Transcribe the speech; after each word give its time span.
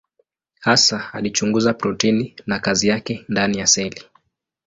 Hasa 0.59 1.13
alichunguza 1.13 1.73
protini 1.73 2.35
na 2.45 2.59
kazi 2.59 2.87
yake 2.87 3.25
ndani 3.29 3.57
ya 3.57 3.67
seli. 3.67 4.03